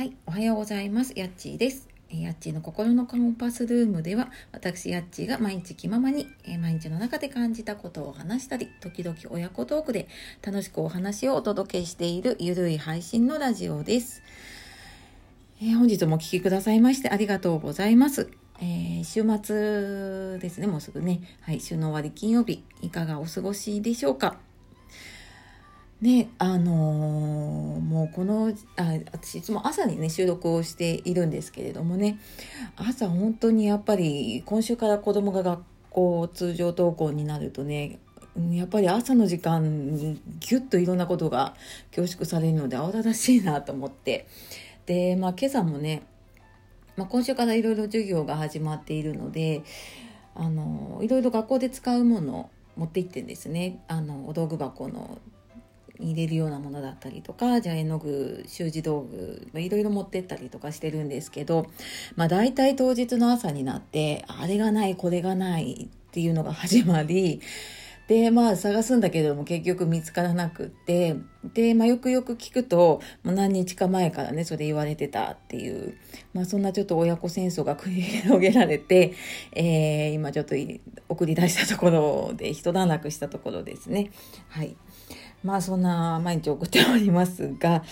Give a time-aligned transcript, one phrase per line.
[0.00, 1.12] はい、おはようございます。
[1.14, 1.86] やっちーです。
[2.08, 6.26] やっちーの心のコンパスルームでは、私やっちーが毎日気ままに、
[6.58, 10.08] 毎日の中で感じたことを話したり、時々親子トークで
[10.40, 14.22] 楽しくお話をお届けしているゆるい配信のラジオです。
[15.60, 18.30] えー、本日もお聴きくださいましてありがとうございます。
[18.62, 21.20] えー、週末ですね、もうすぐね。
[21.42, 24.38] はい、週の終わり金曜日、いかがお過ごしでしょうか。
[26.00, 32.18] ね、あのー、もうこのあ私いつも朝にね収録をしているんですけれどもね
[32.76, 37.98] 朝本当にやっぱり今週から子供が学校通常登校になるとね
[38.50, 41.54] やっぱり朝の時間にギュッといろんなことが
[41.90, 44.26] 凝縮されるので慌ただしいなと思って。
[44.86, 46.02] で、まあ、今朝もね、
[46.96, 49.62] まあ、今週からいろいろ授業が始まっているので
[50.34, 55.18] あのいろいろ学校で使うものを持って行ってんですねあのお道具箱の
[56.00, 61.66] 入れるようなものだったりとかじゃあ絵の具習字道具いろいろ持ってったりとかしてるんですけど、
[62.16, 67.40] まあ、大体当日の朝になってあれがないこれがないっていうのが始まり
[68.10, 75.96] でまあ探すんだけども結局見つからなくってで、まあ、よくよく聞くともう何日か前からねそれ言われてたっていう、
[76.34, 79.14] まあ、そんなちょっと親子戦争が繰り広げられて、
[79.52, 80.56] えー、今ちょっと
[81.08, 84.10] 送り出したところで一段落したところですね。
[84.48, 84.76] はい
[85.44, 87.84] まあそんな毎日送っておりますが、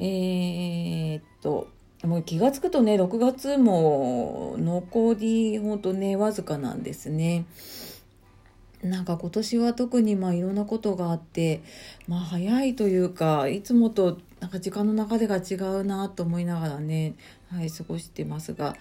[0.00, 1.68] えー、っと、
[2.02, 7.46] もう気が付くとね、6月も残りほんとね、わずかなんですね。
[8.84, 11.62] なんか今年は特にまあいろんなことがあって、
[12.06, 17.14] まあ早いというか、いつもとなんか時間の流れが違うなと思いながらね、
[17.50, 18.76] はい、過ごしてますが、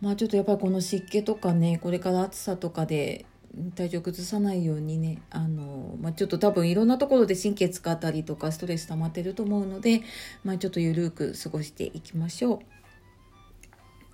[0.00, 3.26] まあちょっとやっぱりこの湿気とかね、これから暑さとかで、
[3.74, 10.02] 体調崩さないようにねあの、まあ、ちょっと多分いろんなところで神経使ったりとかストレス溜まってると思うので、
[10.44, 12.58] まあ、ちょっとゆるく過ごしていきましょう。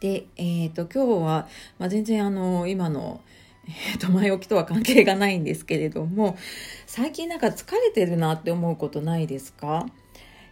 [0.01, 3.21] で、えっ、ー、と今日は、まあ、全然あの今の
[3.69, 6.37] えー、と前置きとは関係がないんですけれども
[6.87, 9.87] 最近なんか疲れてるなって思うことないですか？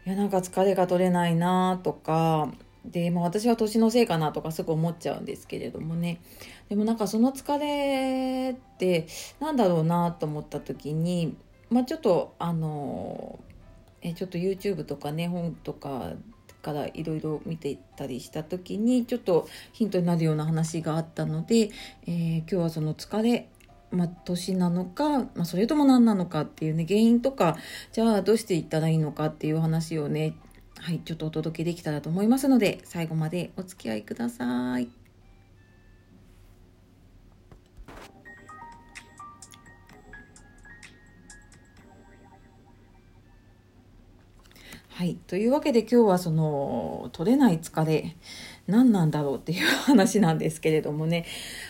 [0.06, 2.52] いやなんか疲れが取れないなとか
[2.84, 6.20] で、まあ、私は年のせいかなとかすぐ思っちゃうんですけれどもね。
[6.68, 9.06] でもなんかその疲れって
[9.40, 11.36] なんだろうなと思った時に、
[11.68, 13.38] まあ、ちょっとあの
[14.00, 16.12] えちょっと YouTube とかね本とか
[16.60, 21.70] からいろいろ見ていったりした時にちょっとヒントになるような話があったので、
[22.06, 23.48] えー、今日はその疲れ
[23.90, 27.56] まあ、年なのか、まあ、それとも何なのかっていうね原因とか
[27.90, 30.36] じゃあどうしていったらいいのかっていう話をね
[30.80, 34.99] はい、ちょっとお届けできたらと思いますので、最後までお付き合いください。
[45.00, 45.14] はい。
[45.14, 48.18] というわけで今日はその取れない疲れ
[48.66, 51.24] 何なんだろうっていう話なんですけれどもね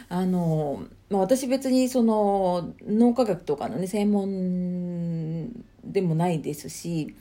[0.09, 5.53] あの、まあ、私別にその脳科学とかのね専門
[5.85, 7.15] でもないですし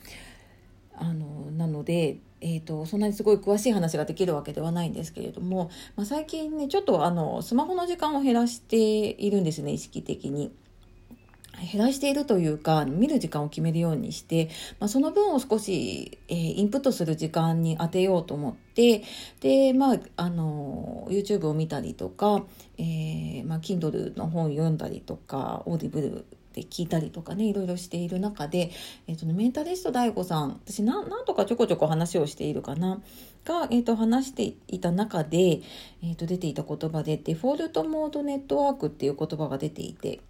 [0.96, 10.50] あのなので、えーと、そんなにすごい詳しい話ができるわけではないんですけれども、まあ、最近ねちょっとあのスマホの時間を減らしているんですね意識的に。
[11.72, 19.02] 減らしているというか見る時間を決めるようにして、まあ、その分を少し、えー、インプットする時間に当てようと思って
[19.40, 22.44] で、まあ、あの YouTube を見たりとか、
[22.78, 28.70] えーまあ、Kindle の本を読んだりとか Audibleで聞いたりとかねいろいろしている中で、
[29.06, 33.00] えーと、メンタリスト DAIGO さん私何とかちょこちょこ話をしているかな
[33.44, 35.60] が、えーと、話していた中で、
[36.02, 40.20] えーと、出ていた言葉でデフォルトモードネットワークっていう言葉が出ていて。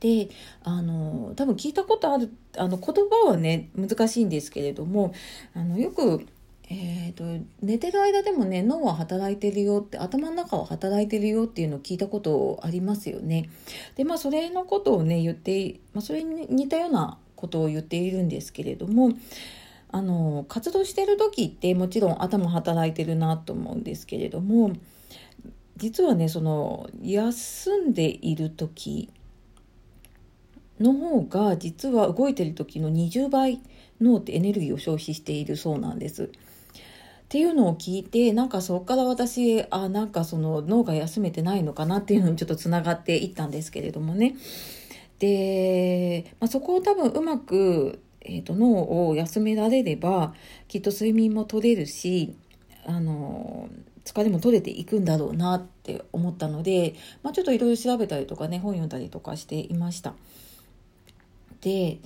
[0.00, 0.28] で
[0.62, 5.12] あの多分聞いたことあるあの言葉はね難しいんですけれども
[5.54, 6.26] あのよく
[6.70, 7.24] えーと、
[7.62, 13.48] 寝てる間でもね脳は働いてるよって頭の中は働いてるよっていうのを聞いたことありますよね。
[13.96, 19.12] でまあそれのことをね言って、まあ、それに似たようなことを言っているんですけれども
[19.90, 24.72] あの活動してる時ってもちろん頭働いてるなと思うんですけれども
[25.78, 29.08] 実はねその休んでいる時
[30.80, 33.60] の方が実は動いてる時の20倍
[34.00, 36.30] 脳ってエネルギーを消費しているそうなんです。
[37.28, 44.34] っていうのを聞いてなんかそこから私あなんかその脳が休めてないのかなっていうのにちょっとつながっていったんですけれどもね
[45.18, 50.32] で、まあ、そこを多分うまく、えーと、脳を休められれば
[50.68, 52.34] きっと睡眠も取れるし
[52.86, 53.68] あの
[54.06, 60.14] 疲れも取れていくんだろうなって思ったので、まあ、ちょっといろいろ調べたりとかね本読んだりとかしていました。
[61.60, 61.98] で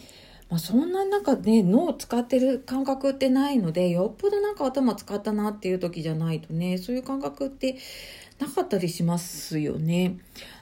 [0.53, 7.79] まあ、そんななんかね脳を使ってる感覚ってないのでよっぽどなんか頭使ったなっていう時じゃないとねそういう感覚って
[8.39, 10.19] なかったりしますよね。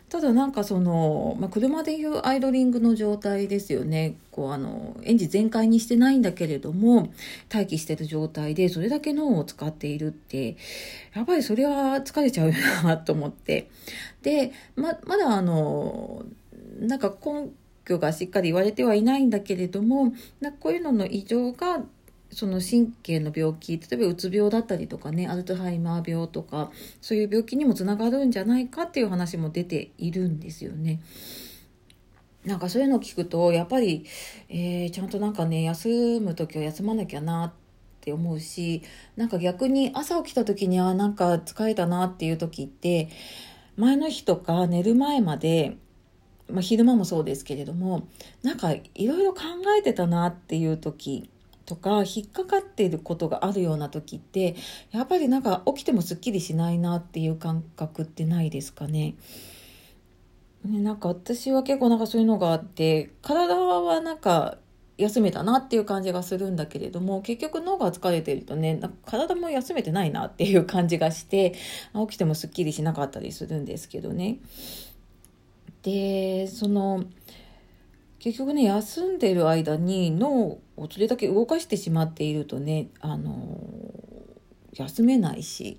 [0.09, 4.17] ただなんかその、まあ、車でいうアイドリングの状態ですよね。
[4.33, 7.13] こうあの、エンジン全開にしてないんだけれども、
[7.53, 10.57] 待機してる状態でそれだけ脳を使っているって、
[11.15, 13.71] やっぱりそれは疲れちゃうよなと思って。
[14.23, 16.25] で、ま、まだあの、
[16.81, 17.51] なんか根
[17.91, 21.83] 拠がしっかり言われてはいないんだけれども、なこういうのの異常が
[22.33, 26.71] その神経の病気例えばうつ病だったりとかねアルツハイマー病とか
[27.01, 31.01] そういう病気にもつながるんじゃないかっていう話も出ているんですよね。
[32.45, 34.07] なんかそういうのを聞くとやっぱり、
[34.49, 37.53] えー、ちゃんとなんかね休む時は休まなきゃなっ
[38.01, 38.83] て思うし
[39.17, 43.11] なんか逆に朝起きた時にはなんか疲れたなっていう時って
[43.77, 45.77] 前の日とか寝る前まで
[46.50, 48.06] まあ、昼間もそうですけれども
[48.43, 49.43] なんかいろいろ考
[49.79, 51.31] えてたなっていう時
[51.67, 54.56] とか引っかかっていることがあるような時って
[54.91, 59.14] やっぱりなんか起きてもすっきりしないなっていう感覚ってないですかね。
[60.64, 64.58] ねなんか私は結構なんかそういうのがあって体はなんか
[65.00, 71.55] 休めたなっていう感じがするんだけれども結局脳が疲れてるとね体も休めてないなっていう感じがして
[71.94, 74.38] 起きてもすっきりしなかったりするんですけどね。
[75.82, 77.05] でその
[78.19, 83.59] 結局ね休んでる間に脳をそれだけ動かしてしまっているとねあの
[84.75, 85.79] 休めないし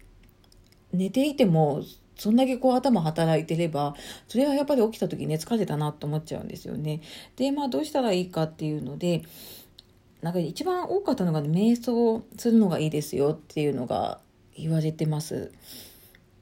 [0.91, 1.83] 寝ていても
[2.17, 3.95] そんだけこう頭働いてれば
[4.27, 7.01] それはやっぱり起きた時ね疲れたなと思っちゃうんですよね。
[7.35, 9.23] でまあどうしたらいいかっていうので
[10.21, 14.19] なんか一番多かったのが、ね、瞑想するのがいいですよっていうのが
[14.55, 15.51] 言われてます。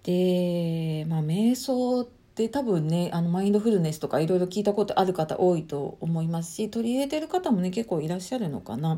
[0.03, 8.97] でまあ瞑想ってで多分ねあのマインドフルネスとかいろいろ聞いたことある方多いと思いますし取り入れてる方もね結構いらっしゃるのかな。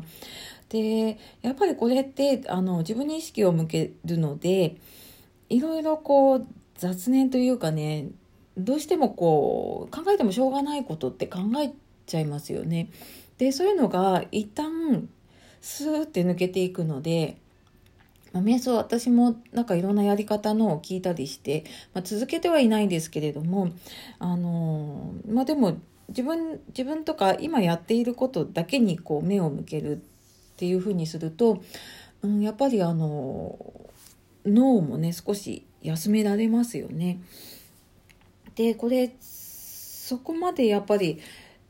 [0.68, 4.76] でやっぱりこれってあの自分に意識を向けるので
[5.48, 6.46] いろいろこう
[6.76, 8.10] 雑念というかね
[8.56, 11.72] どうしてもこう考えてもしょうがないことって考え
[12.06, 12.90] ちゃいますよね。
[13.38, 15.08] でそういうのが一旦
[15.60, 17.38] スーって抜けていくので
[18.32, 21.64] まあ、瞑想私もなんかいろんなやり方のを聞いたりして、
[21.94, 23.72] まあ、続けてはいないんですけれども
[24.18, 30.00] あのー、まあでも自分自分とか今やっていることだけにこう目を向けるっ
[30.56, 31.62] ていうふうにすると、
[32.22, 33.56] うん、やっぱりあの
[34.44, 37.20] 脳もね少し休められますよね。
[38.54, 41.20] でこれそこまでやっぱり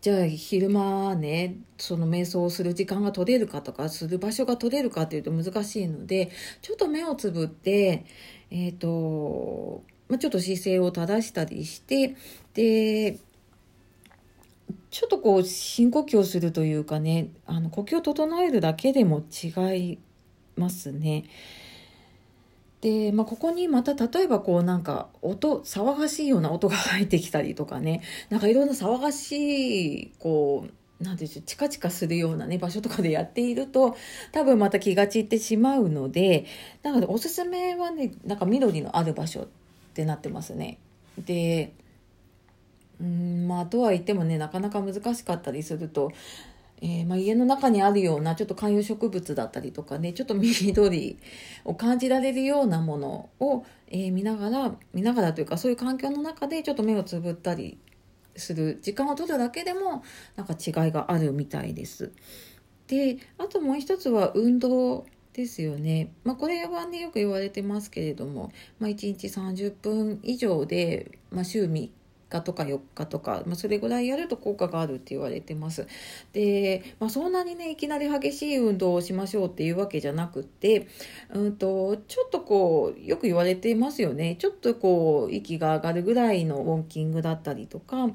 [0.03, 8.05] じゃあ昼間ねその瞑想をする時間が取れるかとかする場所が取れるかっていうと難しいのでちょっと目をつぶって
[8.51, 12.17] えっ、ー、と、まあ、ちょっと姿勢を正したりして
[12.55, 13.17] で
[14.91, 19.49] ちょっとこう深呼吸をするというかねあの呼吸を整えるだけでも違
[19.79, 19.99] い
[20.57, 21.25] ますね。
[22.83, 30.67] で、まあ、ここにまた例えばこうなんか音騒がしいような音が入ってきたりとかねなんかいろんな騒がしいこ
[31.01, 33.97] うなんでしょうチカチカするようなね場所とかでやっていると
[34.33, 36.45] 多分また気が散ってしまうので
[36.83, 39.47] なのでおすすめはねなんか緑のある場所っ
[39.95, 40.79] てなってますね。
[41.19, 41.73] で
[43.01, 46.13] うんまあとは言ってもねなかなか難しかったりすると
[46.85, 51.17] えー、まあ、家の中にあるようなちょっと観葉植物だったりとかねちょっと緑
[51.65, 57.79] を感じられるようなものを、えー、見ながら見ながらというかそういう環境の中でちょっと目をつぶったり
[58.35, 60.03] する時間を取るだけでも
[60.35, 62.11] なんか違いがあるみたいです。
[62.89, 66.13] であともう一つは運動ですよね。
[66.25, 71.91] まあ、これはねよく言われてますけれども、まあ、1日30分以上で、まあ、週3
[72.33, 75.87] 日とか4日とか、まあ、それぐらいやると効果があるって言われてます。
[76.33, 80.89] で、まあ、そんなにねいきなり激しい運動をしましょうっていうわけじゃなくて、
[81.33, 88.09] うんと、ちょっとこうよく言われてますよねちょっとこう息が上がるぐらいのウォーキングだったりとか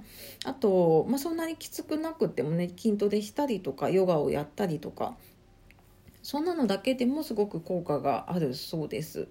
[0.46, 5.16] あと、まあ、そんなにきつくなくてもね筋トレしたりとかヨガをやったりとか
[6.22, 9.30] そんなのだけでもすごく効果があるそうです。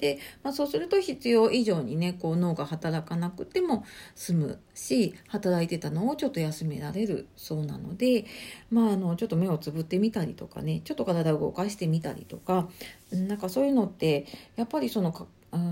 [0.00, 8.24] で、まあ、そうすると必要以上にねこう脳が働かなくても済むし働いてたのをちょっと休められるそうなので、
[8.70, 12.68] まあ、あのちょっと目をつぶってみたりとかねちょっと体を動かしてみたりとか
[13.12, 14.26] なんかそういうのって
[14.56, 15.12] やっぱりその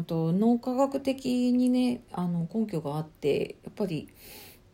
[0.06, 4.08] と脳科学的にねあの根拠があってやっぱり。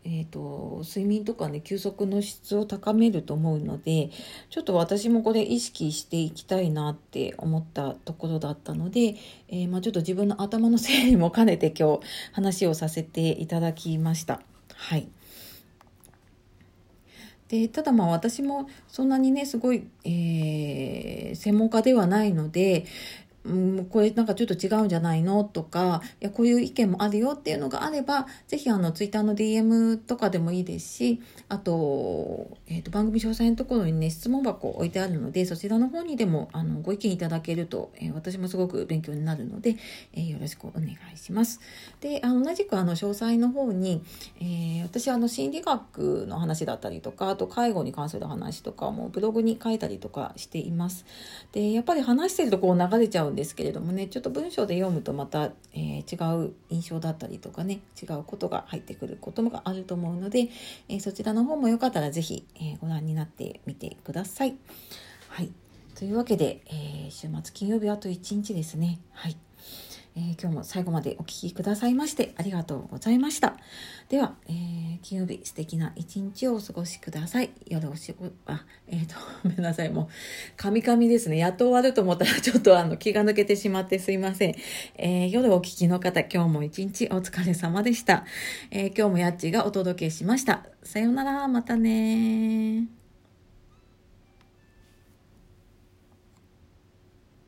[0.07, 4.11] えーと、睡眠とかね休息の質を高めると思うので
[4.51, 9.17] ちょっと私もこれ意識していきたいなって思ったところだったので、
[9.49, 12.01] えー、まあ、ちょっと自分の頭の整理も兼ねて今日
[12.33, 14.43] 話をさせていただきました。
[14.75, 15.09] はい
[17.49, 22.87] でただまあ私もそんなにねすごい、えー、専門家ではないので
[23.45, 25.45] うん、これなんかちょっと違うんじゃないの？
[25.45, 39.77] とか、いや、こういう意見もあるよっていうのがあれば、ぜひあの、ツイッターの DM とかでもいいですし、あと、えっ、ー、と、番組詳細のところにね、質問箱置いてあるので、そちらの方にでも、あの、ご意見いただけると、えー、私もすごく勉強になるので、
[40.15, 41.61] えー、よろしくお願いします。
[42.01, 44.03] で、あの、同じくあの、詳細の方に、
[44.41, 51.05] え私あの、心理学の話だったりとか、あと、介護に関する話とかもブログに書いたりとかしています。
[51.53, 60.49] で、やっぱり話してるとこう流れちゃうんですけれどもねちょっと文章で読むとまた、えー、違う印象だったりとかね違うことが入ってくることがあると思うので、
[60.89, 64.57] えー、そちらの方もよかったら是非、えー、ご覧になってみてください。
[65.29, 65.51] はい
[65.95, 68.99] というわけで、え週末金曜日あと1日ですね。
[69.13, 69.37] はい
[70.17, 73.57] えー、今日も最後までお聴きくださいましてありがとうございました。
[74.09, 77.51] では、えー、金曜日素敵な一日をお過ごしください。
[77.67, 79.91] 夜お仕事、あ、えっ、ー、と、 ごめんなさい。
[79.91, 80.09] もう、
[80.57, 81.37] カミカミですね。
[81.37, 84.55] やっと終わると思ったらちょっとあの気が抜けてしまってすいません。
[84.97, 88.25] え夜お聴きの方、今日も一日お疲れ様でした。
[88.71, 90.67] え今日もやっちがお届けしました。
[90.83, 93.04] さようなら、またね